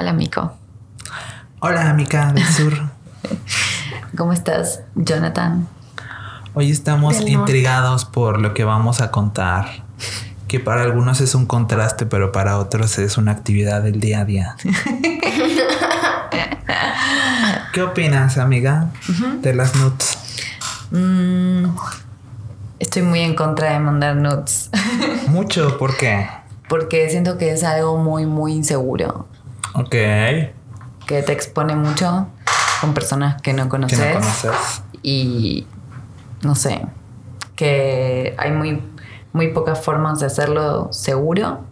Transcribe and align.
Hola, 0.00 0.14
Mico. 0.14 0.54
Hola, 1.58 1.90
amiga 1.90 2.32
del 2.32 2.46
sur. 2.46 2.72
¿Cómo 4.16 4.32
estás, 4.32 4.80
Jonathan? 4.94 5.68
Hoy 6.54 6.70
estamos 6.70 7.18
Del 7.18 7.34
norte. 7.34 7.52
intrigados 7.52 8.06
por 8.06 8.40
lo 8.40 8.54
que 8.54 8.64
vamos 8.64 9.02
a 9.02 9.10
contar, 9.10 9.84
que 10.48 10.58
para 10.58 10.84
algunos 10.84 11.20
es 11.20 11.34
un 11.34 11.44
contraste, 11.44 12.06
pero 12.06 12.32
para 12.32 12.56
otros 12.56 12.98
es 12.98 13.18
una 13.18 13.32
actividad 13.32 13.82
del 13.82 14.00
día 14.00 14.20
a 14.20 14.24
día. 14.24 14.56
¿Qué 17.74 17.82
opinas, 17.82 18.38
amiga, 18.38 18.86
de 19.42 19.52
las 19.52 19.76
nuts? 19.76 20.16
Mm, 20.92 21.66
estoy 22.78 23.02
muy 23.02 23.20
en 23.20 23.34
contra 23.34 23.72
de 23.74 23.80
mandar 23.80 24.16
nudes. 24.16 24.70
Mucho, 25.28 25.76
¿por 25.76 25.94
qué? 25.98 26.26
Porque 26.70 27.10
siento 27.10 27.36
que 27.36 27.52
es 27.52 27.64
algo 27.64 27.98
muy, 27.98 28.24
muy 28.24 28.54
inseguro. 28.54 29.28
Ok, 29.80 29.90
Que 31.06 31.22
te 31.24 31.32
expone 31.32 31.74
mucho 31.74 32.28
con 32.80 32.94
personas 32.94 33.40
que 33.42 33.52
no 33.52 33.64
que 33.64 33.68
conoces. 33.70 33.98
no 33.98 34.20
conoces. 34.20 34.82
Y 35.02 35.66
no 36.42 36.54
sé. 36.54 36.86
Que 37.56 38.34
hay 38.38 38.52
muy, 38.52 38.82
muy 39.32 39.48
pocas 39.48 39.80
formas 39.82 40.20
de 40.20 40.26
hacerlo 40.26 40.92
seguro. 40.92 41.64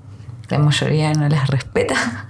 La 0.49 0.59
mayoría 0.59 1.13
no 1.15 1.29
las 1.29 1.49
respeta. 1.49 1.95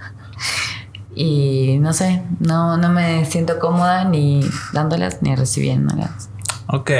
Y 1.15 1.79
no 1.79 1.91
sé, 1.91 2.23
no, 2.39 2.77
no 2.77 2.87
me 2.87 3.25
siento 3.25 3.59
cómoda 3.59 4.05
ni 4.05 4.39
dándolas 4.71 5.21
ni 5.21 5.35
recibiéndolas. 5.35 6.29
Ok, 6.67 6.91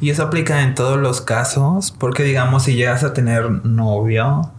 y 0.00 0.10
eso 0.10 0.24
aplica 0.24 0.62
en 0.62 0.74
todos 0.74 0.98
los 0.98 1.20
casos, 1.20 1.92
porque 1.96 2.24
digamos 2.24 2.64
si 2.64 2.74
llegas 2.74 3.04
a 3.04 3.12
tener 3.12 3.64
novio 3.64 4.50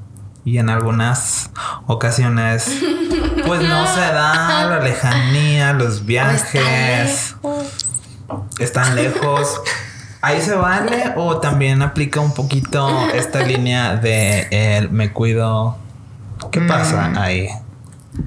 y 0.45 0.59
en 0.59 0.69
algunas 0.69 1.49
ocasiones 1.87 2.71
pues 3.45 3.61
no 3.61 3.85
se 3.87 3.99
da 4.01 4.65
la 4.69 4.79
lejanía, 4.79 5.73
los 5.73 6.05
viajes, 6.05 7.35
están 8.59 8.95
lejos. 8.95 9.61
Ahí 10.21 10.39
se 10.41 10.55
vale 10.55 11.13
o 11.15 11.37
también 11.39 11.81
aplica 11.81 12.19
un 12.19 12.33
poquito 12.33 13.07
esta 13.13 13.39
línea 13.41 13.95
de 13.95 14.47
el 14.77 14.91
me 14.91 15.11
cuido. 15.11 15.77
¿Qué 16.51 16.61
pasa 16.61 17.11
ahí? 17.17 17.49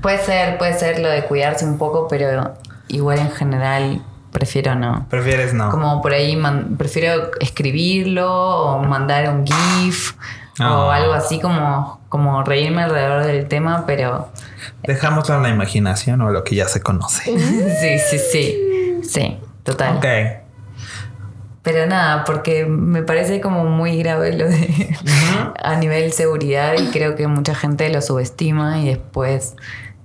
Puede 0.02 0.18
ser, 0.24 0.58
puede 0.58 0.76
ser 0.78 0.98
lo 0.98 1.08
de 1.08 1.24
cuidarse 1.24 1.64
un 1.64 1.78
poco, 1.78 2.08
pero 2.08 2.54
igual 2.88 3.18
en 3.20 3.30
general 3.30 4.02
prefiero 4.32 4.74
no. 4.74 5.06
¿Prefieres 5.08 5.54
no? 5.54 5.70
Como 5.70 6.02
por 6.02 6.12
ahí 6.12 6.34
man- 6.36 6.74
prefiero 6.76 7.30
escribirlo 7.40 8.28
o 8.32 8.82
mandar 8.82 9.28
un 9.28 9.46
GIF 9.46 10.14
o 10.60 10.62
Ah. 10.90 10.96
algo 10.96 11.12
así 11.12 11.40
como, 11.40 12.00
como 12.08 12.42
reírme 12.42 12.82
alrededor 12.82 13.24
del 13.24 13.46
tema, 13.46 13.84
pero 13.86 14.28
Dejamos 14.82 15.30
a 15.30 15.38
la 15.38 15.48
imaginación 15.48 16.20
o 16.20 16.30
lo 16.30 16.44
que 16.44 16.54
ya 16.56 16.66
se 16.68 16.80
conoce. 16.80 17.22
sí, 17.24 17.98
sí, 18.10 18.18
sí. 18.18 18.60
Sí, 19.02 19.38
total. 19.62 19.96
Ok. 19.98 20.06
Pero 21.62 21.86
nada, 21.86 22.24
porque 22.24 22.66
me 22.66 23.02
parece 23.02 23.40
como 23.40 23.64
muy 23.64 23.96
grave 23.98 24.36
lo 24.36 24.46
de 24.48 24.96
a 25.62 25.76
nivel 25.76 26.12
seguridad 26.12 26.74
y 26.78 26.88
creo 26.90 27.16
que 27.16 27.26
mucha 27.26 27.54
gente 27.54 27.88
lo 27.88 28.02
subestima 28.02 28.80
y 28.80 28.88
después 28.88 29.56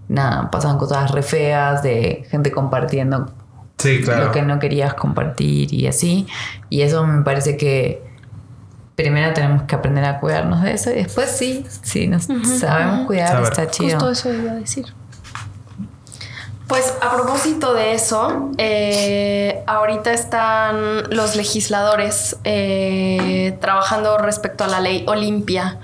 nada, 0.08 0.50
pasan 0.52 0.78
cosas 0.78 1.12
re 1.12 1.22
feas 1.22 1.84
de 1.84 2.26
gente 2.30 2.52
compartiendo 2.52 3.34
Sí, 3.78 4.02
claro. 4.02 4.26
lo 4.26 4.32
que 4.32 4.42
no 4.42 4.60
querías 4.60 4.94
compartir 4.94 5.74
y 5.74 5.88
así. 5.88 6.28
Y 6.70 6.82
eso 6.82 7.06
me 7.06 7.24
parece 7.24 7.56
que 7.58 8.04
primero 9.00 9.32
tenemos 9.34 9.64
que 9.64 9.76
aprender 9.76 10.04
a 10.04 10.20
cuidarnos 10.20 10.62
de 10.62 10.74
eso 10.74 10.92
y 10.92 10.96
después 10.96 11.32
sí, 11.32 11.66
sí, 11.84 12.08
nos 12.08 12.26
sabemos 12.26 13.08
cuidar, 13.08 13.30
Saber. 13.30 13.44
está 13.44 13.72
chido. 13.72 13.92
Justo 13.98 14.12
eso 14.12 14.34
iba 14.34 14.52
a 14.52 14.56
decir. 14.56 14.88
Pues 16.68 16.94
a 17.02 17.10
propósito 17.16 17.74
de 17.74 17.94
eso, 17.94 18.52
eh, 18.58 19.64
ahorita 19.68 20.12
están 20.12 21.10
los 21.16 21.38
legisladores 21.38 22.36
eh, 22.44 23.58
trabajando 23.62 24.18
respecto 24.18 24.66
a 24.66 24.68
la 24.68 24.82
ley 24.82 25.06
Olimpia. 25.08 25.80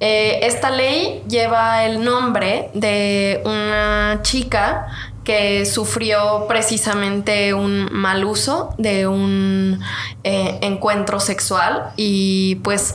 Eh, 0.00 0.40
esta 0.42 0.70
ley 0.70 1.22
lleva 1.28 1.84
el 1.84 2.02
nombre 2.02 2.70
de 2.72 3.42
una 3.44 4.20
chica 4.22 4.86
que 5.26 5.66
sufrió 5.66 6.46
precisamente 6.46 7.52
un 7.52 7.92
mal 7.92 8.24
uso 8.24 8.74
de 8.78 9.08
un 9.08 9.80
eh, 10.22 10.58
encuentro 10.62 11.20
sexual 11.20 11.90
y 11.96 12.54
pues 12.62 12.94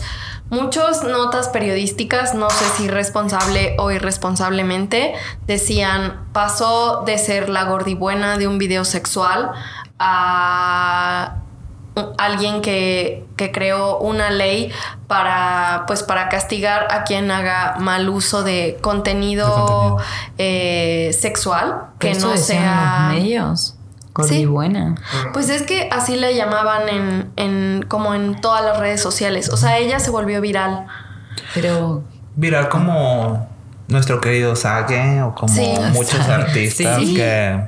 Muchas 0.52 1.06
notas 1.06 1.48
periodísticas, 1.48 2.36
no 2.36 2.50
sé 2.50 2.66
si 2.76 2.90
responsable 2.90 3.74
o 3.80 3.90
irresponsablemente, 3.90 5.14
decían 5.48 6.28
pasó 6.34 7.04
de 7.06 7.18
ser 7.18 7.48
la 7.48 7.64
gordibuena 7.64 8.38
de 8.38 8.50
un 8.50 8.58
video 8.58 8.84
sexual 8.84 9.54
a 9.98 10.91
alguien 12.18 12.62
que, 12.62 13.26
que 13.36 13.52
creó 13.52 13.98
una 14.00 14.30
ley 14.30 14.72
para 15.08 15.84
pues 15.88 16.04
para 16.04 16.30
castigar 16.30 16.88
a 16.90 17.04
quien 17.04 17.30
haga 17.32 17.76
mal 17.80 18.08
uso 18.10 18.44
de 18.44 18.78
contenido, 18.82 19.46
De 19.48 19.54
contenido. 19.54 19.98
eh, 20.38 21.12
sexual 21.20 21.88
que 22.00 22.12
Eso 22.12 22.30
no 22.32 22.38
sea 22.38 23.08
los 23.12 23.16
medios. 23.20 23.76
Gordibuena. 24.14 24.96
pues 25.32 25.50
es 25.50 25.64
que 25.64 25.88
así 25.92 26.18
le 26.18 26.36
llamaban 26.36 26.90
en, 26.90 27.32
en 27.38 27.86
como 27.88 28.14
en 28.14 28.40
todas 28.42 28.64
las 28.64 28.78
redes 28.78 29.02
sociales. 29.02 29.50
O 29.50 29.58
sea, 29.58 29.78
ella 29.78 30.00
se 30.00 30.12
volvió 30.12 30.42
viral. 30.42 30.86
Pero 31.54 32.04
viral 32.36 32.68
como 32.70 33.48
nuestro 33.88 34.20
querido 34.20 34.56
Sage 34.58 35.22
o 35.22 35.34
como 35.34 35.54
Sí. 35.54 35.74
muchos 35.94 36.28
artistas 36.28 37.00
sí. 37.00 37.16
que 37.16 37.62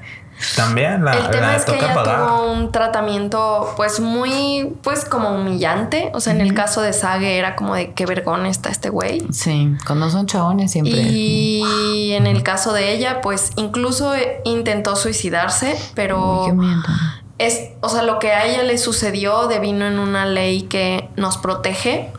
también 0.56 1.04
la, 1.06 1.14
El 1.14 1.30
tema 1.30 1.48
la 1.48 1.56
es 1.56 1.66
que 1.66 1.74
toca 1.74 1.86
ella 1.86 1.94
pagar. 1.94 2.18
tuvo 2.28 2.52
un 2.52 2.72
tratamiento 2.72 3.74
pues 3.76 4.00
muy 4.00 4.74
pues 4.84 5.06
como 5.06 5.30
humillante. 5.30 6.12
O 6.14 6.20
sea, 6.20 6.34
en 6.34 6.42
el 6.42 6.54
caso 6.54 6.82
de 6.82 6.94
Sage 6.94 7.38
era 7.38 7.56
como 7.56 7.76
de 7.76 7.94
qué 7.94 8.06
vergüenza 8.06 8.50
está 8.50 8.70
este 8.70 8.90
güey. 8.90 9.22
sí, 9.32 9.74
cuando 9.86 10.10
son 10.10 10.26
chabones 10.28 10.72
siempre. 10.72 11.00
es 11.02 11.08
Y 11.12 12.12
en 12.14 12.28
el 12.28 12.44
caso 12.44 12.74
de 12.74 12.94
ella, 12.94 13.22
pues 13.22 13.52
incluso 13.56 14.14
eh, 14.16 14.42
intentó 14.46 14.96
suicidarse, 14.96 15.78
pero 15.96 16.16
como, 16.18 16.42
"Uy, 16.42 16.48
qué 16.48 16.54
miedo". 16.54 16.82
es, 17.38 17.70
o 17.82 17.90
sea, 17.90 18.04
lo 18.04 18.20
que 18.20 18.32
a 18.32 18.46
ella 18.46 18.64
le 18.64 18.78
sucedió 18.78 19.48
devino 19.48 19.86
en 19.86 20.00
una 20.00 20.26
ley 20.26 20.64
que 20.64 21.10
nos 21.16 21.38
protege 21.38 22.12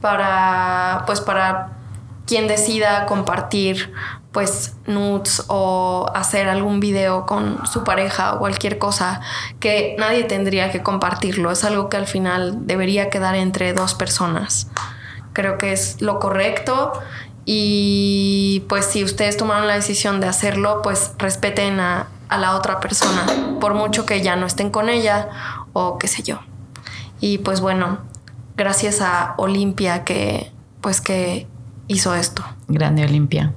para, 0.00 1.02
pues, 1.06 1.20
para 1.20 1.72
quien 2.26 2.46
decida 2.46 3.06
compartir, 3.06 3.92
pues, 4.32 4.76
nudes 4.86 5.44
o 5.48 6.10
hacer 6.14 6.48
algún 6.48 6.80
video 6.80 7.26
con 7.26 7.66
su 7.66 7.84
pareja 7.84 8.34
o 8.34 8.38
cualquier 8.38 8.78
cosa 8.78 9.20
que 9.58 9.96
nadie 9.98 10.24
tendría 10.24 10.70
que 10.70 10.82
compartirlo. 10.82 11.50
Es 11.50 11.64
algo 11.64 11.88
que 11.88 11.96
al 11.96 12.06
final 12.06 12.66
debería 12.66 13.10
quedar 13.10 13.34
entre 13.34 13.72
dos 13.72 13.94
personas. 13.94 14.68
Creo 15.32 15.58
que 15.58 15.72
es 15.72 16.00
lo 16.00 16.18
correcto 16.18 16.92
y 17.44 18.64
pues 18.68 18.84
si 18.86 19.02
ustedes 19.02 19.36
tomaron 19.36 19.66
la 19.66 19.74
decisión 19.74 20.20
de 20.20 20.28
hacerlo, 20.28 20.82
pues 20.82 21.12
respeten 21.18 21.80
a, 21.80 22.08
a 22.28 22.38
la 22.38 22.54
otra 22.54 22.80
persona, 22.80 23.26
por 23.60 23.74
mucho 23.74 24.06
que 24.06 24.22
ya 24.22 24.36
no 24.36 24.46
estén 24.46 24.70
con 24.70 24.88
ella 24.88 25.28
o 25.72 25.98
qué 25.98 26.06
sé 26.06 26.22
yo. 26.22 26.40
Y 27.20 27.38
pues 27.38 27.60
bueno, 27.60 27.98
gracias 28.56 29.00
a 29.00 29.34
Olimpia 29.36 30.04
que 30.04 30.52
pues 30.80 31.00
que 31.00 31.46
hizo 31.88 32.14
esto. 32.14 32.44
Grande 32.68 33.04
Olimpia. 33.04 33.52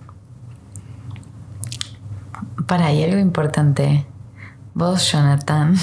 Para 2.67 2.87
ahí 2.87 3.03
algo 3.03 3.19
importante. 3.19 4.05
Vos, 4.73 5.11
Jonathan, 5.11 5.75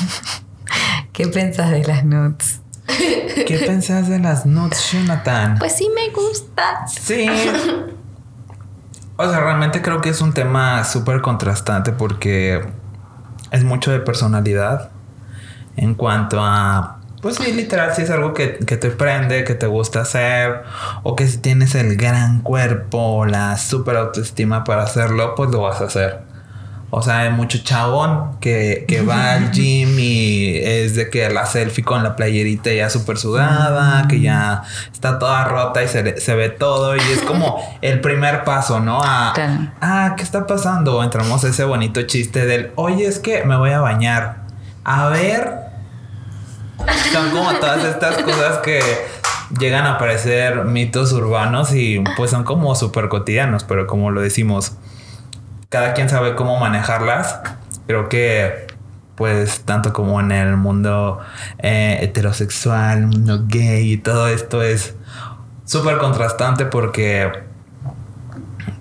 ¿qué 1.13 1.29
pensás 1.29 1.71
de 1.71 1.85
las 1.85 2.05
nudes? 2.05 2.61
¿Qué 3.47 3.59
pensás 3.67 4.09
de 4.09 4.19
las 4.19 4.47
nuts, 4.47 4.93
Jonathan? 4.93 5.57
Pues 5.59 5.77
sí 5.77 5.89
me 5.95 6.11
gusta. 6.11 6.87
Sí. 6.87 7.27
O 9.17 9.29
sea, 9.29 9.41
realmente 9.41 9.83
creo 9.83 10.01
que 10.01 10.11
es 10.11 10.21
un 10.21 10.33
tema 10.33 10.83
súper 10.85 11.21
contrastante 11.21 11.93
porque 11.93 12.65
es 13.51 13.65
mucho 13.65 13.91
de 13.91 14.01
personalidad 14.01 14.91
en 15.77 15.95
cuanto 15.95 16.41
a... 16.43 16.99
Pues 17.21 17.37
sí, 17.37 17.53
literal, 17.53 17.95
si 17.95 18.03
es 18.03 18.11
algo 18.11 18.33
que, 18.33 18.59
que 18.59 18.79
te 18.79 18.91
prende, 18.91 19.45
que 19.45 19.55
te 19.55 19.67
gusta 19.67 20.01
hacer, 20.01 20.63
o 21.03 21.17
que 21.17 21.29
si 21.29 21.37
tienes 21.37 21.75
el 21.75 21.97
gran 21.97 22.41
cuerpo, 22.41 23.27
la 23.27 23.59
super 23.59 23.97
autoestima 23.97 24.65
para 24.65 24.85
hacerlo, 24.85 25.35
pues 25.35 25.51
lo 25.51 25.61
vas 25.61 25.83
a 25.83 25.85
hacer. 25.85 26.30
O 26.93 27.03
sea, 27.03 27.21
hay 27.21 27.31
mucho 27.31 27.59
chabón 27.63 28.39
que, 28.41 28.85
que 28.89 29.03
va 29.03 29.35
al 29.35 29.51
gym 29.53 29.97
y 29.99 30.57
es 30.57 30.97
de 30.97 31.09
que 31.09 31.31
la 31.31 31.47
selfie 31.47 31.85
con 31.85 32.03
la 32.03 32.17
playerita 32.17 32.73
ya 32.73 32.91
súper 32.91 33.17
sudada, 33.17 34.09
que 34.09 34.21
ya 34.21 34.65
está 34.93 35.19
toda 35.21 35.45
rota 35.45 35.83
y 35.85 35.89
se, 35.89 36.21
se 36.21 36.35
ve 36.35 36.49
todo. 36.51 36.97
Y 36.97 37.01
es 37.01 37.23
como 37.23 37.61
el 37.81 38.01
primer 38.01 38.43
paso, 38.45 38.81
¿no? 38.81 39.01
A, 39.03 39.33
Claro. 39.35 39.69
ah, 39.81 40.15
¿qué 40.17 40.23
está 40.25 40.47
pasando? 40.47 41.03
Entramos 41.05 41.45
a 41.45 41.49
ese 41.49 41.63
bonito 41.65 42.03
chiste 42.03 42.45
del, 42.45 42.73
oye, 42.75 43.07
es 43.07 43.21
que 43.21 43.45
me 43.45 43.57
voy 43.57 43.71
a 43.71 43.81
bañar. 43.81 44.41
A 44.85 45.09
ver. 45.09 45.71
Son 47.13 47.31
como 47.31 47.53
todas 47.55 47.85
estas 47.85 48.17
cosas 48.23 48.59
que 48.59 48.81
llegan 49.59 49.87
a 49.87 49.99
parecer 49.99 50.65
mitos 50.65 51.13
urbanos 51.13 51.73
y 51.75 52.03
pues 52.17 52.31
son 52.31 52.45
como 52.45 52.75
súper 52.75 53.09
cotidianos, 53.09 53.65
pero 53.65 53.87
como 53.87 54.11
lo 54.11 54.21
decimos, 54.21 54.73
cada 55.71 55.95
quien 55.95 56.11
sabe 56.11 56.35
cómo 56.35 56.59
manejarlas. 56.59 57.41
Creo 57.87 58.11
que 58.11 58.67
pues 59.15 59.63
tanto 59.63 59.93
como 59.93 60.21
en 60.21 60.33
el 60.33 60.57
mundo 60.57 61.21
eh, 61.59 61.99
heterosexual, 62.03 63.07
mundo 63.07 63.45
gay 63.47 63.93
y 63.93 63.97
todo 63.99 64.29
esto 64.29 64.63
es 64.63 64.95
súper 65.65 65.99
contrastante 65.99 66.65
porque 66.65 67.31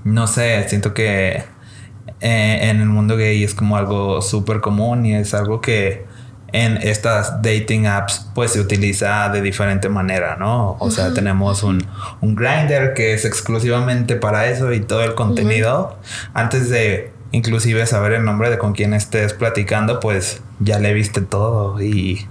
no 0.04 0.28
sé, 0.28 0.68
siento 0.70 0.94
que 0.94 1.44
eh, 2.22 2.60
en 2.70 2.82
el 2.82 2.88
mundo 2.88 3.18
gay 3.18 3.44
es 3.44 3.54
como 3.54 3.78
algo 3.78 4.22
súper 4.22 4.62
común 4.62 5.06
y 5.06 5.16
es 5.16 5.34
algo 5.34 5.62
que 5.62 6.06
en 6.52 6.78
estas 6.78 7.42
dating 7.42 7.88
apps 7.88 8.28
pues 8.34 8.52
se 8.52 8.60
utiliza 8.60 9.30
de 9.30 9.42
diferente 9.42 9.90
manera, 9.90 10.36
¿no? 10.38 10.78
O 10.80 10.92
sea, 10.92 11.14
tenemos 11.14 11.64
un, 11.64 11.86
un 12.22 12.36
grinder 12.36 12.94
que 12.94 13.14
es 13.14 13.26
exclusivamente 13.26 14.16
para 14.16 14.48
eso 14.48 14.72
y 14.74 14.80
todo 14.80 15.04
el 15.04 15.16
contenido. 15.16 15.98
Antes 16.34 16.70
de 16.70 17.12
inclusive 17.32 17.86
saber 17.86 18.14
el 18.14 18.26
nombre 18.26 18.50
de 18.50 18.58
con 18.58 18.74
quién 18.74 18.94
estés 18.94 19.34
platicando, 19.34 20.00
pues 20.00 20.42
ya 20.60 20.80
le 20.80 20.94
viste 20.94 21.22
todo 21.22 21.82
y... 21.82 22.28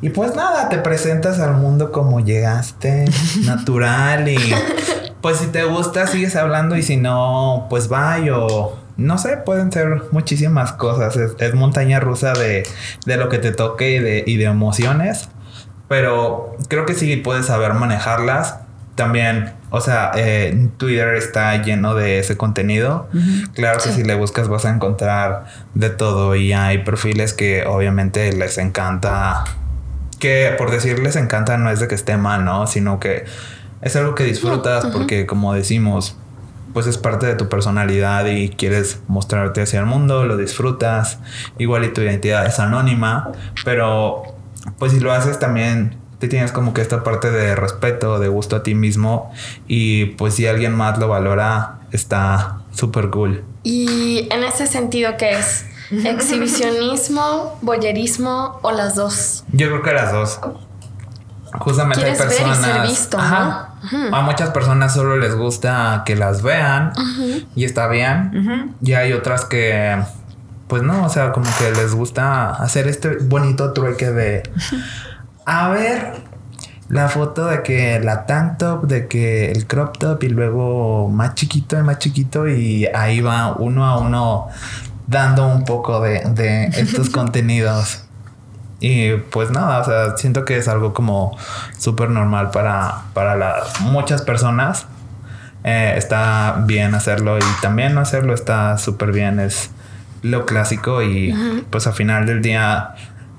Y 0.00 0.10
pues 0.10 0.36
nada, 0.36 0.68
te 0.68 0.76
presentas 0.78 1.40
al 1.40 1.54
mundo 1.54 1.90
como 1.90 2.20
llegaste, 2.20 3.06
natural 3.46 4.28
y 4.28 4.38
pues 5.22 5.38
si 5.38 5.46
te 5.46 5.64
gusta 5.64 6.06
sigues 6.06 6.36
hablando 6.36 6.76
y 6.76 6.82
si 6.82 6.98
no, 6.98 7.66
pues 7.70 7.88
vaya 7.88 8.36
o 8.36 8.83
no 8.96 9.18
sé, 9.18 9.36
pueden 9.38 9.72
ser 9.72 10.04
muchísimas 10.12 10.72
cosas. 10.72 11.16
Es, 11.16 11.54
montaña 11.54 12.00
rusa 12.00 12.32
de, 12.32 12.64
de, 13.06 13.16
lo 13.16 13.28
que 13.28 13.38
te 13.38 13.52
toque 13.52 13.92
y 13.92 13.98
de, 13.98 14.24
y 14.26 14.36
de 14.36 14.44
emociones. 14.44 15.28
Pero 15.88 16.56
creo 16.68 16.86
que 16.86 16.94
sí 16.94 17.16
puedes 17.16 17.46
saber 17.46 17.74
manejarlas. 17.74 18.58
También, 18.94 19.52
o 19.70 19.80
sea, 19.80 20.12
eh, 20.14 20.68
Twitter 20.76 21.14
está 21.14 21.60
lleno 21.60 21.96
de 21.96 22.20
ese 22.20 22.36
contenido. 22.36 23.08
Claro 23.52 23.80
que 23.82 23.90
si 23.90 24.04
le 24.04 24.14
buscas 24.14 24.46
vas 24.46 24.64
a 24.64 24.70
encontrar 24.70 25.46
de 25.74 25.90
todo 25.90 26.36
y 26.36 26.52
hay 26.52 26.78
perfiles 26.78 27.34
que 27.34 27.64
obviamente 27.66 28.32
les 28.32 28.56
encanta. 28.58 29.44
Que 30.20 30.54
por 30.56 30.70
decir 30.70 31.00
les 31.00 31.16
encanta 31.16 31.58
no 31.58 31.70
es 31.70 31.80
de 31.80 31.88
que 31.88 31.96
esté 31.96 32.16
mal, 32.16 32.44
¿no? 32.44 32.68
Sino 32.68 33.00
que 33.00 33.24
es 33.82 33.96
algo 33.96 34.14
que 34.14 34.24
disfrutas 34.24 34.86
porque 34.86 35.26
como 35.26 35.52
decimos, 35.54 36.16
pues 36.74 36.86
es 36.86 36.98
parte 36.98 37.24
de 37.24 37.36
tu 37.36 37.48
personalidad 37.48 38.26
y 38.26 38.50
quieres 38.50 39.00
mostrarte 39.08 39.62
hacia 39.62 39.80
el 39.80 39.86
mundo, 39.86 40.24
lo 40.24 40.36
disfrutas, 40.36 41.20
igual 41.58 41.84
y 41.84 41.92
tu 41.94 42.02
identidad 42.02 42.44
es 42.46 42.58
anónima, 42.58 43.32
pero 43.64 44.24
pues 44.78 44.92
si 44.92 45.00
lo 45.00 45.12
haces 45.12 45.38
también 45.38 45.96
te 46.18 46.28
tienes 46.28 46.52
como 46.52 46.74
que 46.74 46.82
esta 46.82 47.02
parte 47.04 47.30
de 47.30 47.54
respeto, 47.54 48.18
de 48.18 48.28
gusto 48.28 48.56
a 48.56 48.62
ti 48.62 48.74
mismo 48.74 49.32
y 49.66 50.06
pues 50.06 50.34
si 50.34 50.46
alguien 50.46 50.74
más 50.74 50.98
lo 50.98 51.08
valora 51.08 51.78
está 51.92 52.58
súper 52.72 53.10
cool. 53.10 53.44
Y 53.62 54.28
en 54.30 54.42
ese 54.42 54.66
sentido, 54.66 55.16
¿qué 55.16 55.38
es? 55.38 55.64
¿Exhibicionismo, 55.90 57.58
boyerismo 57.62 58.58
o 58.62 58.72
las 58.72 58.96
dos? 58.96 59.44
Yo 59.52 59.68
creo 59.68 59.82
que 59.82 59.92
las 59.92 60.12
dos. 60.12 60.40
Justamente 61.58 62.04
hay 62.04 62.16
personas. 62.16 62.60
Ver 62.60 62.70
y 62.70 62.72
ser 62.72 62.82
visto, 62.86 63.18
A 63.18 64.22
muchas 64.22 64.50
personas 64.50 64.92
solo 64.92 65.16
les 65.16 65.34
gusta 65.36 66.02
que 66.04 66.16
las 66.16 66.42
vean 66.42 66.92
y 67.54 67.64
está 67.64 67.88
bien. 67.88 68.74
Y 68.80 68.92
hay 68.94 69.12
otras 69.12 69.44
que, 69.44 70.02
pues 70.68 70.82
no, 70.82 71.04
o 71.04 71.08
sea, 71.08 71.32
como 71.32 71.48
que 71.58 71.70
les 71.72 71.94
gusta 71.94 72.50
hacer 72.50 72.88
este 72.88 73.16
bonito 73.16 73.72
trueque 73.72 74.10
de. 74.10 74.42
A 75.46 75.68
ver, 75.68 76.14
la 76.88 77.08
foto 77.08 77.46
de 77.46 77.62
que 77.62 78.00
la 78.00 78.26
tank 78.26 78.58
top, 78.58 78.86
de 78.86 79.08
que 79.08 79.50
el 79.50 79.66
crop 79.66 79.98
top 79.98 80.22
y 80.24 80.28
luego 80.28 81.08
más 81.08 81.34
chiquito 81.34 81.78
y 81.78 81.82
más 81.82 81.98
chiquito 81.98 82.48
y 82.48 82.86
ahí 82.86 83.20
va 83.20 83.54
uno 83.54 83.86
a 83.86 83.98
uno 83.98 84.48
dando 85.06 85.46
un 85.46 85.64
poco 85.64 86.00
de, 86.00 86.20
de 86.30 86.64
estos 86.76 87.10
contenidos. 87.10 88.03
Y 88.86 89.16
pues 89.30 89.50
nada, 89.50 89.80
o 89.80 89.84
sea, 89.84 90.16
siento 90.18 90.44
que 90.44 90.58
es 90.58 90.68
algo 90.68 90.92
como 90.92 91.38
súper 91.78 92.10
normal 92.10 92.50
para, 92.50 93.04
para 93.14 93.34
las 93.34 93.80
muchas 93.80 94.20
personas. 94.20 94.86
Eh, 95.64 95.94
está 95.96 96.62
bien 96.66 96.94
hacerlo 96.94 97.38
y 97.38 97.62
también 97.62 97.94
no 97.94 98.02
hacerlo 98.02 98.34
está 98.34 98.76
súper 98.76 99.12
bien. 99.12 99.40
Es 99.40 99.70
lo 100.20 100.44
clásico 100.44 101.02
y 101.02 101.34
pues 101.70 101.86
al 101.86 101.94
final 101.94 102.26
del 102.26 102.42
día 102.42 102.90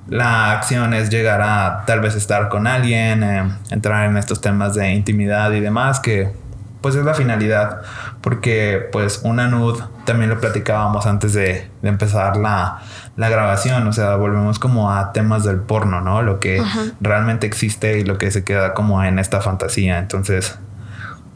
la 0.08 0.52
acción 0.52 0.96
es 0.96 1.12
llegar 1.12 1.42
a 1.44 1.84
tal 1.86 2.00
vez 2.00 2.16
estar 2.16 2.50
con 2.50 2.66
alguien, 2.66 3.22
eh, 3.22 3.44
entrar 3.70 4.10
en 4.10 4.18
estos 4.18 4.42
temas 4.42 4.74
de 4.74 4.94
intimidad 4.94 5.52
y 5.52 5.60
demás 5.60 6.00
que 6.00 6.34
pues 6.82 6.96
es 6.96 7.06
la 7.06 7.14
finalidad 7.14 7.82
porque 8.22 8.90
pues 8.92 9.22
una 9.24 9.48
nud 9.48 9.80
también 10.06 10.32
lo 10.32 10.40
platicábamos 10.40 11.06
antes 11.06 11.34
de, 11.34 11.70
de 11.84 11.90
empezar 11.90 12.38
la, 12.38 12.82
la 13.18 13.30
grabación, 13.30 13.88
o 13.88 13.94
sea, 13.94 14.16
volvemos 14.18 14.60
como 14.60 14.92
a 14.92 15.14
temas 15.14 15.44
del 15.44 15.62
porno, 15.62 16.02
¿no? 16.02 16.22
Lo 16.22 16.40
que 16.40 16.62
realmente 17.00 17.48
existe 17.48 18.00
y 18.00 18.04
lo 18.04 18.18
que 18.18 18.30
se 18.32 18.44
queda 18.44 18.74
como 18.74 19.04
en 19.04 19.20
esta 19.20 19.40
fantasía. 19.40 20.00
Entonces, 20.00 20.58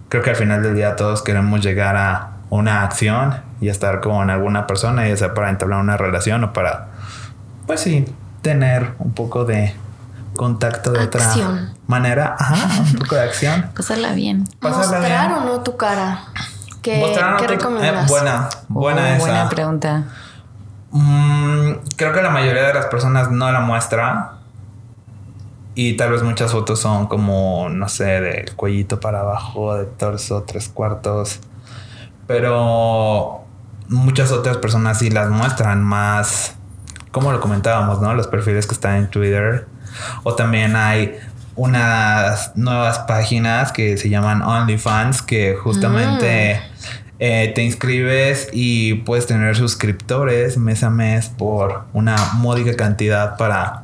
creo 0.10 0.22
que 0.22 0.32
al 0.32 0.36
final 0.36 0.62
del 0.62 0.76
día 0.76 0.96
todos 0.98 1.22
queremos 1.22 1.62
llegar 1.62 1.96
a 1.96 2.32
una 2.50 2.84
acción 2.84 3.42
y 3.62 3.70
estar 3.70 4.02
con 4.02 4.30
alguna 4.30 4.68
persona, 4.68 5.08
ya 5.08 5.16
sea 5.16 5.34
para 5.34 5.50
entablar 5.50 5.80
una 5.80 5.96
relación 5.96 6.44
o 6.44 6.54
para, 6.54 6.88
pues 7.66 7.80
sí, 7.80 8.06
tener 8.42 8.94
un 9.00 9.14
poco 9.14 9.46
de 9.46 9.74
contacto 10.36 10.92
de 10.92 11.00
otra 11.00 11.34
manera. 11.88 12.36
Ajá, 12.38 12.82
un 12.82 12.94
poco 13.00 13.16
de 13.16 13.22
acción. 13.22 13.70
Pasarla 13.76 14.12
bien. 14.14 14.48
¿Mostrar 14.62 15.32
o 15.34 15.46
no 15.46 15.62
tu 15.62 15.78
cara? 15.78 16.24
¿Qué, 16.82 17.04
¿qué 17.40 17.48
recomiendas? 17.48 18.06
Eh, 18.06 18.08
buena, 18.10 18.50
buena 18.68 19.02
oh, 19.02 19.06
esa. 19.06 19.20
Buena 19.20 19.50
pregunta. 19.50 20.04
Mm, 20.92 21.72
creo 21.96 22.14
que 22.14 22.22
la 22.22 22.30
mayoría 22.30 22.68
de 22.68 22.74
las 22.74 22.88
personas 22.88 23.32
no 23.32 23.52
la 23.52 23.60
muestra. 23.60 24.34
Y 25.76 25.96
tal 25.96 26.12
vez 26.12 26.24
muchas 26.24 26.52
fotos 26.52 26.80
son 26.80 27.08
como, 27.08 27.70
no 27.70 27.88
sé, 27.88 28.20
del 28.22 28.56
cuellito 28.56 29.00
para 29.00 29.22
abajo, 29.22 29.76
de 29.76 29.86
torso, 29.86 30.44
tres 30.44 30.68
cuartos. 30.68 31.40
Pero 32.28 33.46
muchas 33.88 34.32
otras 34.32 34.58
personas 34.58 35.00
sí 35.00 35.10
las 35.10 35.30
muestran 35.30 35.84
más, 35.84 36.56
como 37.12 37.32
lo 37.32 37.40
comentábamos, 37.40 38.02
¿no? 38.02 38.14
Los 38.14 38.28
perfiles 38.28 38.68
que 38.68 38.74
están 38.74 38.96
en 38.98 39.10
Twitter. 39.10 39.68
O 40.24 40.36
también 40.36 40.76
hay 40.76 41.18
unas 41.56 42.56
nuevas 42.56 43.00
páginas 43.00 43.72
que 43.72 43.98
se 43.98 44.10
llaman 44.10 44.42
OnlyFans 44.42 45.22
que 45.22 45.56
justamente... 45.56 46.62
Mm. 46.76 47.09
Eh, 47.22 47.52
te 47.54 47.64
inscribes 47.64 48.48
y 48.54 48.94
puedes 48.94 49.28
tener 49.28 49.58
suscriptores 49.58 50.58
mes 50.58 50.84
a 50.84 50.90
mes 50.90 51.28
por 51.28 51.84
una 51.92 52.16
módica 52.36 52.74
cantidad 52.78 53.36
para 53.36 53.84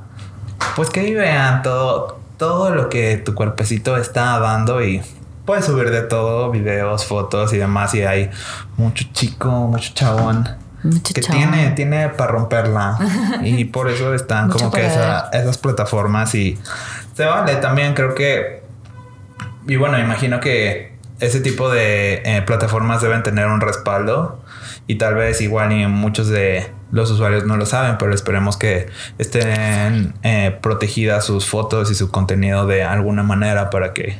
pues 0.77 0.89
que 0.89 1.13
vean 1.13 1.61
todo, 1.61 2.17
todo 2.37 2.73
lo 2.73 2.87
que 2.87 3.17
tu 3.17 3.35
cuerpecito 3.35 3.97
está 3.97 4.39
dando 4.39 4.81
y 4.81 5.01
puedes 5.45 5.65
subir 5.65 5.89
de 5.89 6.03
todo, 6.03 6.49
videos, 6.49 7.05
fotos 7.05 7.51
y 7.51 7.57
demás 7.57 7.93
y 7.93 8.03
hay 8.03 8.29
mucho 8.77 9.05
chico, 9.11 9.49
mucho 9.49 9.91
chabón. 9.93 10.47
que 11.13 11.19
tiene, 11.19 11.71
tiene 11.71 12.07
para 12.09 12.31
romperla. 12.31 12.97
y 13.43 13.65
por 13.65 13.89
eso 13.89 14.13
están 14.13 14.49
como 14.49 14.71
que 14.71 14.85
esas 14.85 15.57
plataformas 15.57 16.33
y 16.35 16.57
se 17.13 17.25
vale 17.25 17.57
también, 17.57 17.93
creo 17.93 18.15
que. 18.15 18.63
Y 19.67 19.75
bueno, 19.75 19.99
imagino 19.99 20.39
que 20.39 20.94
ese 21.19 21.39
tipo 21.39 21.69
de 21.69 22.21
eh, 22.25 22.41
plataformas 22.45 23.01
deben 23.01 23.23
tener 23.23 23.47
un 23.47 23.61
respaldo 23.61 24.41
y 24.87 24.95
tal 24.95 25.15
vez 25.15 25.41
igual 25.41 25.71
y 25.71 25.87
muchos 25.87 26.27
de 26.27 26.69
los 26.91 27.09
usuarios 27.11 27.45
no 27.45 27.57
lo 27.57 27.65
saben, 27.65 27.97
pero 27.97 28.13
esperemos 28.13 28.57
que 28.57 28.87
estén 29.17 30.13
eh, 30.23 30.57
protegidas 30.61 31.25
sus 31.25 31.45
fotos 31.45 31.91
y 31.91 31.95
su 31.95 32.11
contenido 32.11 32.67
de 32.67 32.83
alguna 32.83 33.23
manera 33.23 33.69
para 33.69 33.93
que 33.93 34.19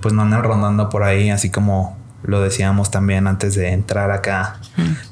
pues 0.00 0.14
no 0.14 0.22
anden 0.22 0.42
rondando 0.42 0.88
por 0.88 1.04
ahí, 1.04 1.30
así 1.30 1.50
como 1.50 1.96
lo 2.22 2.40
decíamos 2.40 2.90
también 2.90 3.26
antes 3.26 3.54
de 3.54 3.72
entrar 3.72 4.10
acá. 4.10 4.58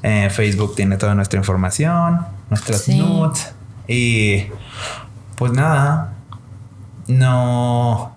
Eh, 0.03 0.29
Facebook 0.31 0.75
tiene 0.75 0.97
toda 0.97 1.13
nuestra 1.15 1.37
información, 1.37 2.25
nuestras 2.49 2.87
nudes 2.89 3.53
y 3.87 4.47
pues 5.37 5.51
nada, 5.51 6.13
no 7.07 8.15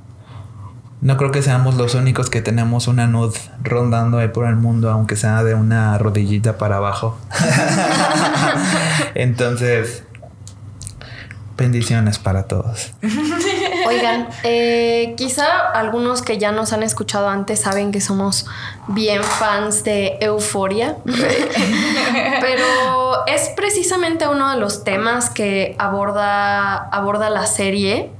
no 1.04 1.18
creo 1.18 1.30
que 1.30 1.42
seamos 1.42 1.75
los 1.75 1.94
únicos 1.94 2.30
que 2.30 2.40
tenemos 2.40 2.88
una 2.88 3.06
nud 3.06 3.34
rondando 3.62 4.18
ahí 4.18 4.28
por 4.28 4.46
el 4.46 4.56
mundo, 4.56 4.90
aunque 4.90 5.16
sea 5.16 5.44
de 5.44 5.54
una 5.54 5.99
rodillita 5.99 6.56
para 6.56 6.76
abajo. 6.76 7.18
Entonces, 9.14 10.02
bendiciones 11.58 12.18
para 12.18 12.44
todos. 12.44 12.94
Oigan, 13.87 14.28
eh, 14.44 15.12
quizá 15.18 15.44
algunos 15.75 16.23
que 16.23 16.38
ya 16.38 16.52
nos 16.52 16.73
han 16.73 16.82
escuchado 16.82 17.28
antes 17.28 17.61
saben 17.61 17.92
que 17.92 18.00
somos 18.00 18.46
bien 18.88 19.23
fans 19.23 19.84
de 19.84 20.16
Euforia, 20.23 20.96
pero 21.04 23.26
es 23.26 23.50
precisamente 23.54 24.26
uno 24.26 24.52
de 24.52 24.56
los 24.56 24.84
temas 24.84 25.28
que 25.28 25.76
aborda, 25.78 26.76
aborda 26.76 27.28
la 27.28 27.44
serie 27.44 28.11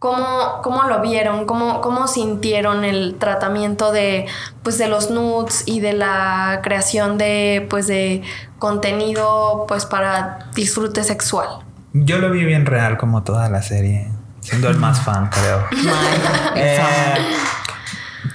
¿Cómo, 0.00 0.62
¿Cómo, 0.62 0.84
lo 0.84 1.02
vieron? 1.02 1.44
¿Cómo, 1.44 1.82
¿Cómo 1.82 2.08
sintieron 2.08 2.84
el 2.84 3.16
tratamiento 3.18 3.92
de, 3.92 4.24
pues, 4.62 4.78
de 4.78 4.88
los 4.88 5.10
nudes 5.10 5.64
y 5.66 5.80
de 5.80 5.92
la 5.92 6.60
creación 6.62 7.18
de, 7.18 7.66
pues, 7.68 7.86
de 7.86 8.22
contenido 8.58 9.66
pues, 9.68 9.84
para 9.84 10.38
disfrute 10.54 11.04
sexual? 11.04 11.48
Yo 11.92 12.16
lo 12.16 12.30
vi 12.30 12.46
bien 12.46 12.64
real 12.64 12.96
como 12.96 13.24
toda 13.24 13.50
la 13.50 13.60
serie. 13.60 14.08
Siendo 14.40 14.70
el 14.70 14.78
más 14.78 15.02
fan, 15.02 15.28
creo. 15.28 15.66
Eh, 16.56 16.78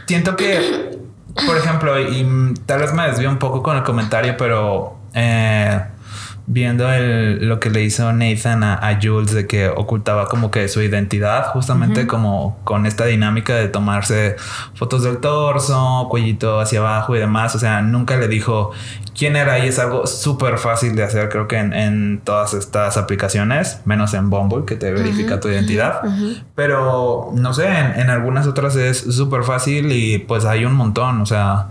siento 0.05 0.35
que, 0.35 0.99
por 1.47 1.57
ejemplo, 1.57 1.99
y 1.99 2.53
tal 2.67 2.81
vez 2.81 2.93
me 2.93 3.07
desvío 3.07 3.29
un 3.29 3.39
poco 3.39 3.63
con 3.63 3.75
el 3.75 3.81
comentario, 3.81 4.37
pero... 4.37 4.99
Eh, 5.15 5.81
viendo 6.47 6.91
el, 6.91 7.47
lo 7.47 7.59
que 7.59 7.69
le 7.69 7.83
hizo 7.83 8.11
Nathan 8.13 8.63
a, 8.63 8.99
Jules 9.01 9.31
de 9.31 9.47
que 9.47 9.67
ocultaba 9.67 10.27
como 10.27 10.51
que 10.51 10.67
su 10.67 10.81
identidad, 10.81 11.47
justamente 11.47 12.05
como 12.05 12.59
con 12.63 12.85
esta 12.85 13.05
dinámica 13.05 13.55
de 13.55 13.67
tomarse 13.67 14.35
fotos 14.75 15.03
del 15.03 15.17
torso, 15.17 16.07
cuellito 16.09 16.59
hacia 16.59 16.79
abajo 16.79 17.15
y 17.15 17.19
demás. 17.19 17.55
O 17.55 17.59
sea, 17.59 17.81
nunca 17.81 18.17
le 18.17 18.27
dijo 18.27 18.71
quién 19.17 19.35
era 19.35 19.59
y 19.59 19.67
es 19.67 19.79
algo 19.79 20.05
súper 20.05 20.57
fácil 20.57 20.95
de 20.95 21.03
hacer, 21.03 21.29
creo 21.29 21.47
que 21.47 21.57
en, 21.57 22.21
todas 22.23 22.53
estas 22.53 22.97
aplicaciones, 22.97 23.81
menos 23.85 24.13
en 24.13 24.29
Bumble, 24.29 24.65
que 24.65 24.75
te 24.75 24.91
verifica 24.91 25.39
tu 25.39 25.47
identidad. 25.47 26.01
Pero 26.53 27.31
no 27.33 27.53
sé, 27.53 27.67
en, 27.67 27.99
en 27.99 28.09
algunas 28.09 28.45
otras 28.45 28.75
es 28.75 28.99
súper 28.99 29.43
fácil 29.43 29.91
y 29.91 30.19
pues 30.19 30.45
hay 30.45 30.65
un 30.65 30.73
montón. 30.73 31.21
O 31.21 31.25
sea, 31.25 31.69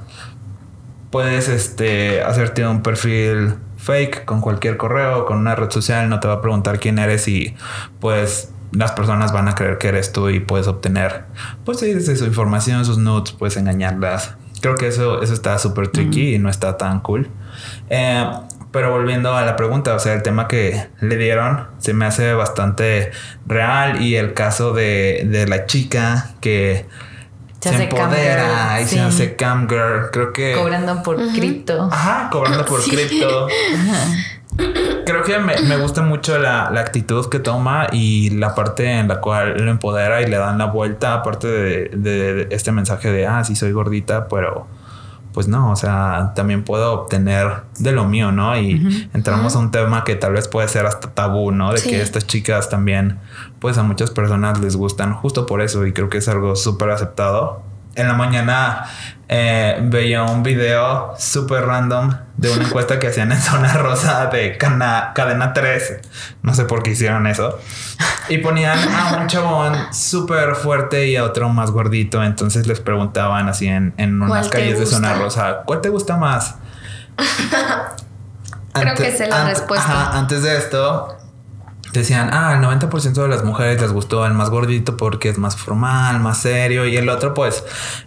puedes 1.11 1.49
este, 1.49 2.23
hacerte 2.23 2.67
un 2.67 2.83
perfil 2.83 3.55
fake 3.85 4.25
con 4.25 4.41
cualquier 4.41 4.77
correo, 4.77 5.27
con 5.27 5.39
una 5.39 5.55
red 5.55 5.71
social, 5.71 6.09
no 6.09 6.21
te 6.21 6.29
va 6.29 6.35
a 6.35 6.41
preguntar 6.41 6.81
quién 6.81 6.99
eres 6.99 7.29
y 7.29 7.55
pues 8.01 8.51
las 8.73 8.93
personas 8.93 9.33
van 9.33 9.49
a 9.49 9.55
creer 9.55 9.79
que 9.79 9.89
eres 9.89 10.13
tú 10.13 10.31
y 10.31 10.41
puedes 10.41 10.67
obtener 10.67 11.25
pues 11.65 11.79
sí, 11.79 11.93
desde 11.93 12.17
su 12.17 12.25
información, 12.25 12.85
sus 12.85 12.99
notes, 12.99 13.33
puedes 13.33 13.57
engañarlas. 13.57 14.37
Creo 14.61 14.77
que 14.77 14.89
eso, 14.89 15.23
eso 15.23 15.35
está 15.35 15.59
súper 15.59 15.89
tricky 15.89 16.35
y 16.35 16.39
no 16.39 16.49
está 16.49 16.79
tan 16.79 17.01
cool. 17.01 17.29
Eh, 17.91 18.27
pero 18.73 18.91
volviendo 18.91 19.37
a 19.37 19.45
la 19.45 19.57
pregunta, 19.57 19.95
o 19.95 19.99
sea, 19.99 20.15
el 20.15 20.23
tema 20.23 20.49
que 20.49 20.89
le 21.01 21.17
dieron 21.17 21.67
se 21.79 21.93
me 21.93 22.07
hace 22.07 22.33
bastante 22.33 23.13
real 23.47 24.01
y 24.01 24.17
el 24.17 24.33
caso 24.33 24.73
de, 24.73 25.27
de 25.31 25.47
la 25.47 25.67
chica 25.67 26.31
que 26.41 26.87
se, 27.71 27.85
empodera 27.85 28.81
y 28.81 28.87
se 28.87 29.01
hace 29.01 29.37
cam 29.37 29.69
girl. 29.69 30.11
Creo 30.13 30.33
que. 30.33 30.53
Cobrando 30.53 31.03
por 31.03 31.17
cripto. 31.33 31.89
Ajá, 31.91 32.29
cobrando 32.31 32.65
por 32.65 32.83
cripto. 32.89 33.49
Creo 34.57 35.23
que 35.25 35.39
me, 35.39 35.77
gusta 35.79 36.03
mucho 36.03 36.39
la, 36.39 36.67
actitud 36.67 37.29
que 37.29 37.41
toma 37.41 37.89
y 37.93 38.31
la 38.31 38.55
parte 38.55 39.01
en 39.01 39.09
la 39.09 39.21
cual 39.21 39.65
lo 39.65 39.71
empodera 39.71 40.23
y 40.23 40.27
le 40.27 40.37
dan 40.37 40.59
la 40.59 40.67
vuelta, 40.67 41.15
aparte 41.15 41.49
de, 41.49 41.91
de 41.93 42.49
este 42.51 42.71
mensaje 42.71 43.11
de, 43.11 43.27
ah, 43.27 43.43
sí 43.43 43.57
soy 43.57 43.73
gordita, 43.73 44.29
pero 44.29 44.67
pues 45.35 45.49
no, 45.49 45.73
o 45.73 45.77
sea, 45.77 46.33
también 46.35 46.63
puedo 46.63 46.93
obtener 46.93 47.65
de 47.79 47.93
lo 47.93 48.05
mío, 48.05 48.33
¿no? 48.33 48.57
Y 48.57 49.09
entramos 49.13 49.57
a 49.57 49.59
un 49.59 49.73
tema 49.73 50.05
que 50.05 50.15
tal 50.15 50.33
vez 50.33 50.49
puede 50.49 50.69
ser 50.69 50.87
hasta 50.87 51.11
tabú, 51.11 51.51
¿no? 51.51 51.73
De 51.73 51.83
que 51.83 52.01
estas 52.01 52.27
chicas 52.27 52.71
también, 52.71 53.19
pues 53.59 53.77
a 53.77 53.83
muchas 53.83 54.11
personas 54.11 54.61
les 54.61 54.77
gustan 54.77 55.13
justo 55.13 55.47
por 55.47 55.61
eso 55.61 55.85
y 55.87 55.93
creo 55.93 56.09
que 56.09 56.19
es 56.19 56.29
algo 56.29 56.55
súper 56.55 56.91
aceptado 56.91 57.75
en 57.97 58.09
la 58.09 58.15
mañana 58.15 58.87
eh, 59.29 59.79
veía 59.83 60.25
un 60.25 60.43
video 60.43 61.15
súper 61.19 61.65
random 61.65 62.13
de 62.45 62.51
una 62.51 62.67
encuesta 62.67 62.99
que 62.99 63.09
hacían 63.09 63.33
en 63.33 63.41
Zona 63.41 63.73
Rosa 63.75 64.27
de 64.27 64.59
Cadena 64.59 65.53
3. 65.53 65.97
No 66.43 66.55
sé 66.55 66.65
por 66.65 66.83
qué 66.83 66.91
hicieron 66.91 67.27
eso. 67.27 67.59
Y 68.29 68.39
ponían 68.39 68.79
a 68.79 69.17
un 69.21 69.27
chabón 69.27 69.75
súper 69.93 70.55
fuerte 70.55 71.09
y 71.09 71.17
a 71.17 71.25
otro 71.25 71.49
más 71.49 71.71
gordito. 71.71 72.23
Entonces 72.23 72.67
les 72.67 72.81
preguntaban 72.81 73.49
así 73.49 73.67
en, 73.67 73.95
en 73.97 74.21
unas 74.21 74.49
calles 74.49 74.79
de 74.79 74.87
Zona 74.87 75.15
Rosa, 75.15 75.63
¿cuál 75.65 75.81
te 75.81 75.89
gusta 75.89 76.17
más? 76.17 76.57
Creo 78.73 78.95
que 78.95 79.09
es 79.09 79.29
la 79.29 79.45
respuesta. 79.45 80.19
antes 80.19 80.43
de 80.43 80.59
esto, 80.59 81.17
decían, 82.01 82.31
ah, 82.33 82.55
el 82.55 82.61
90% 82.61 83.13
de 83.13 83.29
las 83.29 83.45
mujeres 83.45 83.81
les 83.81 83.93
gustó 83.93 84.27
el 84.27 84.35
más 84.35 84.51
gordito 84.51 84.97
porque 84.97 85.29
es 85.29 85.39
más 85.39 85.57
formal, 85.57 86.21
más 86.21 86.39
serio 86.39 86.87
y 86.87 86.97
el 86.97 87.09
otro 87.09 87.35
pues 87.35 87.65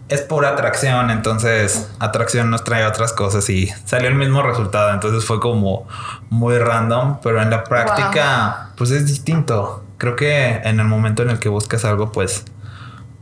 es 0.10 0.22
pura 0.22 0.50
atracción, 0.50 1.10
entonces 1.10 1.90
atracción 2.00 2.50
nos 2.50 2.64
trae 2.64 2.86
otras 2.86 3.14
cosas 3.14 3.50
y 3.50 3.68
salió 3.86 4.10
el 4.10 4.16
mismo 4.16 4.42
resultado, 4.42 4.94
entonces 4.94 5.26
fue 5.26 5.40
como 5.40 5.88
muy 6.30 6.58
random, 6.58 7.18
pero 7.22 7.42
en 7.42 7.50
la 7.50 7.64
práctica 7.64 8.70
pues 8.78 8.92
es 8.92 9.08
distinto. 9.08 9.84
Creo 9.98 10.16
que 10.16 10.62
en 10.64 10.80
el 10.80 10.86
momento 10.86 11.24
en 11.24 11.32
el 11.32 11.40
que 11.40 11.50
buscas 11.50 11.86
algo 11.86 12.12
pues 12.12 12.46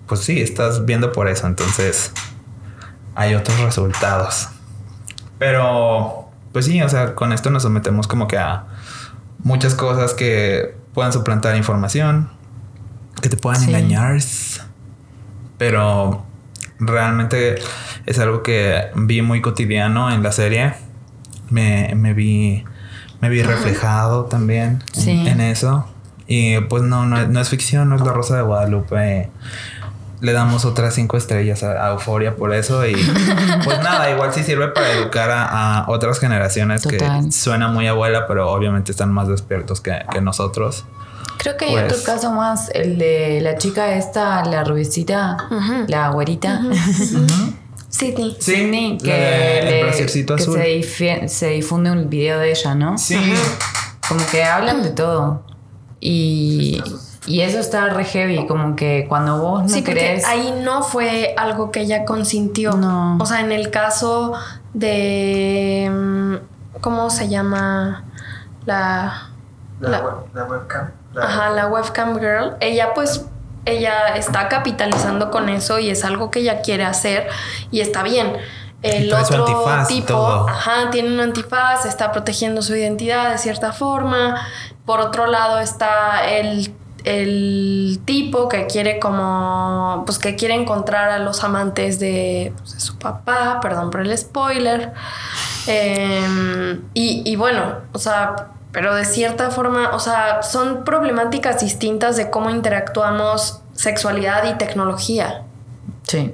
pues 0.08 0.22
sí, 0.22 0.42
estás 0.42 0.86
viendo 0.86 1.12
por 1.12 1.28
eso, 1.28 1.48
entonces 1.48 2.12
hay 3.16 3.34
otros 3.36 3.60
resultados. 3.60 4.50
Pero 5.40 6.30
pues 6.52 6.66
sí, 6.66 6.82
o 6.82 6.90
sea, 6.90 7.16
con 7.16 7.34
esto 7.34 7.50
nos 7.50 7.64
sometemos 7.64 8.08
como 8.08 8.28
que 8.28 8.38
a 8.38 8.66
muchas 9.46 9.76
cosas 9.76 10.14
que 10.16 10.76
puedan 10.94 11.14
suplantar 11.14 11.56
información, 11.56 12.30
que 13.22 13.30
te 13.30 13.38
puedan 13.38 13.64
engañar. 13.64 14.18
Pero 15.58 16.26
realmente 16.80 17.56
es 18.06 18.20
algo 18.20 18.44
que 18.44 18.88
vi 18.96 19.22
muy 19.22 19.42
cotidiano 19.42 20.12
en 20.12 20.24
la 20.24 20.34
serie. 20.34 20.74
Me, 21.50 21.94
vi 22.14 22.66
me 23.22 23.30
vi 23.30 23.44
reflejado 23.44 24.26
también 24.26 24.84
en, 25.06 25.40
eso. 25.40 25.88
Y 26.28 26.60
pues 26.62 26.82
no, 26.82 27.06
no, 27.06 27.40
es 27.40 27.50
ficción, 27.50 27.88
no 27.90 27.96
es 27.98 28.02
la 28.02 28.14
Rosa 28.14 28.36
de 28.38 28.42
Guadalupe 28.42 29.30
le 30.22 30.34
damos 30.34 30.66
otras 30.66 30.94
cinco 30.94 31.18
estrellas 31.18 31.64
a, 31.64 31.92
Euforia 31.92 32.36
por 32.36 32.54
eso. 32.54 32.86
Y 32.86 32.94
pues 33.64 33.80
nada, 33.80 34.10
igual 34.12 34.34
sí 34.34 34.44
sirve 34.44 34.70
para 34.70 34.92
educar 34.92 35.30
a, 35.32 35.86
otras 35.88 36.20
generaciones 36.20 36.86
que 36.86 37.00
suena 37.32 37.68
muy 37.68 37.88
abuela, 37.88 38.28
pero 38.28 38.52
obviamente 38.52 38.92
están 38.92 39.12
más 39.12 39.28
despiertos 39.28 39.82
que, 39.82 39.94
nosotros. 40.22 40.86
Creo 41.38 41.58
que 41.58 41.66
hay 41.66 41.76
otro 41.76 41.90
pues 41.90 42.04
caso 42.04 42.32
más, 42.32 42.70
el 42.74 42.98
de 42.98 43.40
la 43.42 43.58
chica 43.58 43.96
esta, 43.96 44.44
la 44.46 44.64
rubicita, 44.64 45.38
la 45.88 46.10
güerita. 46.10 46.62
Sidney. 47.90 48.38
Sidney, 48.40 48.98
que, 48.98 49.92
Se, 49.94 51.28
se, 51.28 51.48
difunde 51.50 51.92
un 51.92 52.10
video 52.10 52.40
de 52.40 52.52
ella, 52.52 52.74
¿no? 52.74 52.98
Sí. 52.98 53.18
Como 54.08 54.26
que 54.28 54.44
hablan 54.44 54.82
de 54.82 54.92
todo. 54.92 55.44
Y, 56.00 56.82
y 57.26 57.42
eso 57.42 57.60
está 57.60 57.90
re 57.90 58.06
heavy, 58.06 58.46
como 58.46 58.76
que 58.76 59.06
cuando 59.10 59.40
vos 59.40 59.64
no 59.64 59.70
sí, 59.70 59.84
crees. 59.84 60.26
Ahí 60.26 60.54
no 60.64 60.84
fue 60.84 61.34
algo 61.38 61.72
que 61.72 61.82
ella 61.82 62.06
consintió. 62.06 62.74
No. 62.74 63.18
O 63.18 63.26
sea, 63.26 63.40
en 63.40 63.52
el 63.52 63.72
caso 63.72 64.34
de. 64.74 65.90
Mm, 65.92 66.36
¿Cómo 66.82 67.10
se 67.10 67.28
llama? 67.28 68.04
La. 68.66 69.30
La, 69.80 70.02
webcam. 70.02 70.92
ajá, 71.20 71.50
la 71.50 71.68
webcam 71.68 72.20
girl. 72.20 72.56
Ella, 72.60 72.94
pues. 72.94 73.26
Ella 73.68 74.16
está 74.16 74.48
capitalizando 74.48 75.32
con 75.32 75.50
eso 75.50 75.80
y 75.80 75.90
es 75.90 76.06
algo 76.06 76.30
que 76.30 76.42
ella 76.42 76.62
quiere 76.62 76.86
hacer 76.86 77.28
y 77.72 77.80
está 77.80 78.04
bien. 78.04 78.34
El 78.84 79.12
otro 79.12 79.46
tipo, 79.88 80.48
ajá, 80.48 80.92
tiene 80.92 81.12
un 81.12 81.20
antifaz, 81.20 81.88
está 81.88 82.12
protegiendo 82.12 82.62
su 82.62 82.76
identidad 82.76 83.32
de 83.32 83.40
cierta 83.40 83.74
forma. 83.74 84.46
Por 84.86 85.00
otro 85.00 85.26
lado 85.26 85.60
está 85.60 86.30
el 86.30 86.76
el 87.06 88.00
tipo 88.06 88.50
que 88.50 88.66
quiere 88.66 89.00
como, 89.00 90.04
pues 90.06 90.20
que 90.20 90.36
quiere 90.36 90.56
encontrar 90.56 91.10
a 91.10 91.20
los 91.20 91.44
amantes 91.44 92.00
de, 92.00 92.54
pues, 92.58 92.72
su 92.84 92.98
papá, 92.98 93.60
perdón 93.62 93.92
por 93.92 94.02
el 94.02 94.18
spoiler. 94.18 94.92
Em, 95.68 96.82
y, 96.94 97.22
y, 97.26 97.36
bueno, 97.36 97.76
o 97.94 98.00
sea, 98.00 98.48
pero 98.72 98.94
de 98.96 99.06
cierta 99.06 99.52
forma, 99.52 99.96
o 99.96 100.00
sea, 100.00 100.44
son 100.44 100.84
problemáticas 100.84 101.62
distintas 101.62 102.18
de 102.18 102.30
cómo 102.30 102.50
interactuamos 102.50 103.62
sexualidad 103.74 104.44
y 104.50 104.58
tecnología. 104.58 105.44
Sí. 106.04 106.34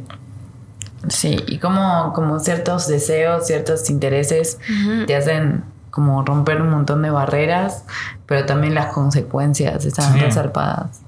Sí, 1.09 1.43
y 1.47 1.57
como, 1.57 2.13
como 2.13 2.39
ciertos 2.39 2.87
deseos, 2.87 3.47
ciertos 3.47 3.89
intereses 3.89 4.59
te 5.07 5.15
hacen 5.15 5.63
como 5.91 6.23
romper 6.23 6.61
un 6.61 6.71
montón 6.71 7.01
de 7.01 7.11
barreras, 7.11 7.85
pero 8.25 8.45
también 8.45 8.73
las 8.73 8.87
consecuencias 8.87 9.85
están 9.85 10.13
sí. 10.13 10.19
zarpadas. 10.31 11.01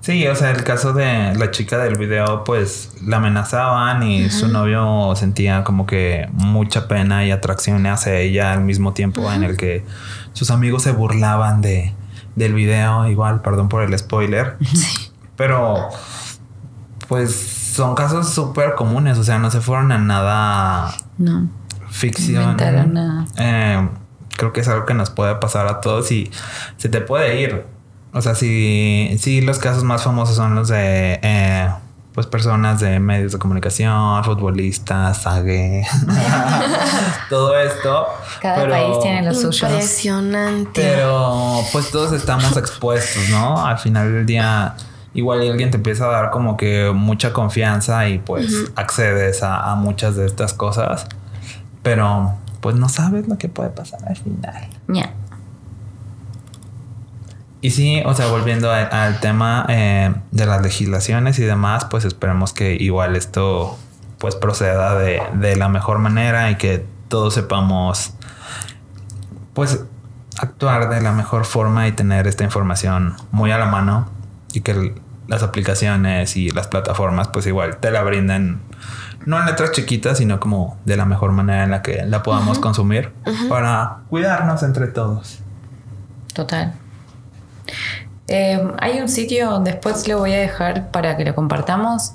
Sí, 0.00 0.26
o 0.26 0.34
sea, 0.34 0.50
el 0.50 0.64
caso 0.64 0.94
de 0.94 1.34
la 1.36 1.50
chica 1.50 1.76
del 1.78 1.98
video, 1.98 2.42
pues 2.44 2.94
la 3.04 3.18
amenazaban 3.18 4.02
y 4.02 4.30
su 4.30 4.48
novio 4.48 5.14
sentía 5.14 5.62
como 5.62 5.86
que 5.86 6.26
mucha 6.32 6.88
pena 6.88 7.24
y 7.26 7.30
atracción 7.30 7.86
hacia 7.86 8.16
ella 8.16 8.52
al 8.52 8.62
mismo 8.62 8.94
tiempo 8.94 9.30
en 9.30 9.44
el 9.44 9.58
que 9.58 9.84
sus 10.32 10.50
amigos 10.50 10.84
se 10.84 10.92
burlaban 10.92 11.60
de, 11.60 11.92
del 12.34 12.54
video, 12.54 13.08
igual, 13.08 13.42
perdón 13.42 13.68
por 13.68 13.82
el 13.82 13.96
spoiler. 13.98 14.56
Sí. 14.74 15.12
Pero, 15.36 15.90
pues 17.08 17.34
son 17.34 17.94
casos 17.94 18.30
súper 18.30 18.74
comunes, 18.74 19.18
o 19.18 19.24
sea, 19.24 19.38
no 19.38 19.50
se 19.50 19.60
fueron 19.60 19.92
a 19.92 19.98
nada. 19.98 20.94
No. 21.18 21.48
Ficción. 21.90 22.56
nada. 22.56 23.26
Eh, 23.36 23.88
creo 24.40 24.54
que 24.54 24.60
es 24.60 24.68
algo 24.68 24.86
que 24.86 24.94
nos 24.94 25.10
puede 25.10 25.34
pasar 25.34 25.66
a 25.66 25.82
todos 25.82 26.10
y 26.10 26.30
se 26.78 26.88
te 26.88 27.02
puede 27.02 27.42
ir. 27.42 27.66
O 28.14 28.22
sea, 28.22 28.34
sí, 28.34 29.14
sí, 29.20 29.42
los 29.42 29.58
casos 29.58 29.84
más 29.84 30.02
famosos 30.02 30.34
son 30.34 30.54
los 30.54 30.68
de 30.68 31.20
eh, 31.22 31.68
pues 32.14 32.26
personas 32.26 32.80
de 32.80 32.98
medios 33.00 33.32
de 33.32 33.38
comunicación, 33.38 34.24
futbolistas, 34.24 35.22
sague, 35.22 35.86
todo 37.28 37.54
esto. 37.60 38.06
Cada 38.40 38.66
país 38.66 38.98
tiene 39.02 39.22
los 39.22 39.42
suyos. 39.42 39.62
Impresionante. 39.62 40.80
Pero 40.80 41.62
pues 41.70 41.90
todos 41.90 42.12
estamos 42.12 42.56
expuestos, 42.56 43.28
¿no? 43.28 43.64
Al 43.64 43.78
final 43.78 44.10
del 44.10 44.24
día, 44.24 44.74
igual 45.12 45.42
alguien 45.42 45.70
te 45.70 45.76
empieza 45.76 46.06
a 46.06 46.08
dar 46.08 46.30
como 46.30 46.56
que 46.56 46.90
mucha 46.94 47.34
confianza 47.34 48.08
y 48.08 48.18
pues 48.18 48.72
accedes 48.74 49.42
a, 49.42 49.70
a 49.70 49.74
muchas 49.74 50.16
de 50.16 50.24
estas 50.24 50.54
cosas. 50.54 51.06
Pero 51.82 52.34
pues 52.60 52.76
no 52.76 52.88
sabes 52.88 53.26
lo 53.28 53.38
que 53.38 53.48
puede 53.48 53.70
pasar 53.70 54.00
al 54.06 54.16
final. 54.16 54.68
Ya. 54.88 55.12
Y 57.62 57.70
sí, 57.70 58.02
o 58.06 58.14
sea, 58.14 58.28
volviendo 58.28 58.70
a- 58.72 58.82
al 58.84 59.20
tema 59.20 59.66
eh, 59.68 60.14
de 60.30 60.46
las 60.46 60.62
legislaciones 60.62 61.38
y 61.38 61.42
demás, 61.42 61.84
pues 61.84 62.04
esperemos 62.04 62.52
que 62.52 62.74
igual 62.76 63.16
esto 63.16 63.78
pues 64.18 64.34
proceda 64.34 64.98
de, 64.98 65.20
de 65.34 65.56
la 65.56 65.68
mejor 65.68 65.98
manera 65.98 66.50
y 66.50 66.56
que 66.56 66.86
todos 67.08 67.34
sepamos 67.34 68.14
pues 69.54 69.82
actuar 70.38 70.88
de 70.88 71.00
la 71.02 71.12
mejor 71.12 71.44
forma 71.44 71.86
y 71.88 71.92
tener 71.92 72.26
esta 72.26 72.44
información 72.44 73.14
muy 73.30 73.50
a 73.50 73.58
la 73.58 73.66
mano 73.66 74.08
y 74.52 74.60
que 74.60 74.94
las 75.26 75.42
aplicaciones 75.42 76.36
y 76.36 76.50
las 76.50 76.66
plataformas 76.68 77.28
pues 77.28 77.46
igual 77.46 77.76
te 77.78 77.90
la 77.90 78.02
brinden 78.02 78.60
no 79.26 79.38
en 79.38 79.46
letras 79.46 79.72
chiquitas 79.72 80.18
sino 80.18 80.40
como 80.40 80.78
de 80.84 80.96
la 80.96 81.04
mejor 81.04 81.32
manera 81.32 81.64
en 81.64 81.70
la 81.70 81.82
que 81.82 82.04
la 82.06 82.22
podamos 82.22 82.58
consumir 82.58 83.12
para 83.48 83.98
cuidarnos 84.08 84.62
entre 84.62 84.88
todos. 84.88 85.40
Total. 86.32 86.74
Eh, 88.28 88.62
hay 88.78 89.00
un 89.00 89.08
sitio, 89.08 89.58
después 89.58 90.06
lo 90.06 90.18
voy 90.18 90.32
a 90.32 90.38
dejar 90.38 90.90
para 90.90 91.16
que 91.16 91.24
lo 91.24 91.34
compartamos. 91.34 92.12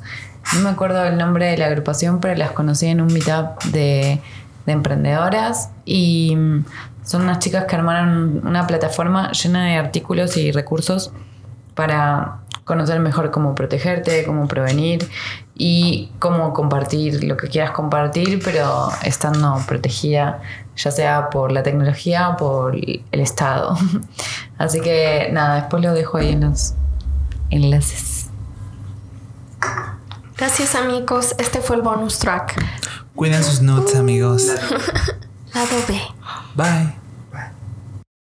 No 0.54 0.62
me 0.62 0.70
acuerdo 0.70 1.04
el 1.04 1.18
nombre 1.18 1.48
de 1.48 1.58
la 1.58 1.66
agrupación, 1.68 2.20
pero 2.20 2.36
las 2.36 2.52
conocí 2.52 2.86
en 2.88 3.02
un 3.02 3.12
meetup 3.12 3.62
de, 3.66 4.22
de 4.66 4.72
emprendedoras 4.72 5.72
y 5.84 6.36
mm, 6.36 6.66
son 7.04 7.24
unas 7.24 7.40
chicas 7.40 7.66
que 7.66 7.76
armaron 7.76 8.42
una 8.48 8.66
plataforma 8.66 9.32
llena 9.32 9.66
de 9.66 9.76
artículos 9.76 10.38
y 10.38 10.52
recursos 10.52 11.12
para 11.74 12.38
conocer 12.64 13.00
mejor 13.00 13.32
cómo 13.32 13.54
protegerte, 13.54 14.24
cómo 14.26 14.48
prevenir 14.48 15.08
y 15.58 16.12
cómo 16.20 16.54
compartir 16.54 17.24
lo 17.24 17.38
que 17.38 17.48
quieras 17.48 17.72
compartir, 17.72 18.42
pero 18.44 18.90
estando 19.04 19.58
protegida 19.66 20.42
ya 20.76 20.92
sea 20.92 21.30
por 21.30 21.52
la 21.52 21.64
tecnología 21.64 22.30
o 22.30 22.38
por 22.38 22.76
el 22.76 23.04
Estado. 23.12 23.78
Así 24.58 24.82
que 24.82 25.30
nada, 25.32 25.56
después 25.56 25.84
lo 25.84 25.94
dejo 25.94 26.18
ahí 26.18 26.34
en 26.34 26.42
los 26.42 26.74
enlaces. 27.50 28.28
Gracias 30.38 30.76
amigos, 30.76 31.34
este 31.40 31.60
fue 31.62 31.78
el 31.78 31.82
bonus 31.82 32.20
track. 32.20 32.62
Cuiden 33.16 33.44
sus 33.44 33.62
nudes, 33.62 33.96
amigos. 33.96 34.46
Lado 35.54 35.78
B. 35.88 36.02
Bye. 36.56 37.05